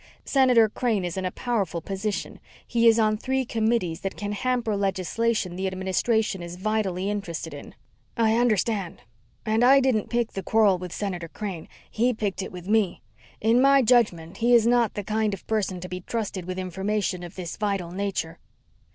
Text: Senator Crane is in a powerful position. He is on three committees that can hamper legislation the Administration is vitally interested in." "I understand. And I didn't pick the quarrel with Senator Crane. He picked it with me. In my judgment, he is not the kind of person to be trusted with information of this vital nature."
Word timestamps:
Senator 0.25 0.67
Crane 0.67 1.05
is 1.05 1.15
in 1.15 1.25
a 1.25 1.31
powerful 1.31 1.79
position. 1.79 2.39
He 2.65 2.87
is 2.87 2.97
on 2.97 3.17
three 3.17 3.45
committees 3.45 4.01
that 4.01 4.17
can 4.17 4.31
hamper 4.31 4.75
legislation 4.75 5.55
the 5.55 5.67
Administration 5.67 6.41
is 6.41 6.55
vitally 6.55 7.07
interested 7.07 7.53
in." 7.53 7.75
"I 8.17 8.35
understand. 8.35 9.03
And 9.45 9.63
I 9.63 9.79
didn't 9.79 10.09
pick 10.09 10.31
the 10.31 10.41
quarrel 10.41 10.79
with 10.79 10.91
Senator 10.91 11.27
Crane. 11.27 11.67
He 11.91 12.15
picked 12.15 12.41
it 12.41 12.51
with 12.51 12.67
me. 12.67 13.03
In 13.41 13.61
my 13.61 13.83
judgment, 13.83 14.37
he 14.37 14.55
is 14.55 14.65
not 14.65 14.95
the 14.95 15.03
kind 15.03 15.35
of 15.35 15.45
person 15.45 15.79
to 15.81 15.87
be 15.87 16.01
trusted 16.01 16.45
with 16.45 16.57
information 16.57 17.21
of 17.21 17.35
this 17.35 17.55
vital 17.55 17.91
nature." 17.91 18.39